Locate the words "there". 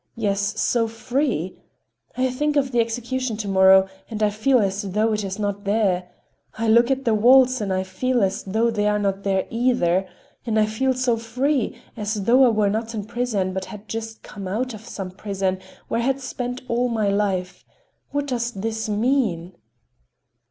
5.63-6.09